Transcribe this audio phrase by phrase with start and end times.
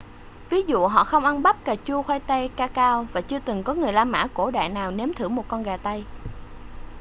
[0.49, 3.63] ví dụ họ không ăn bắp cà chua khoai tây ca cao và chưa từng
[3.63, 6.03] có người la mã cổ đại nào nếm thử một con gà tây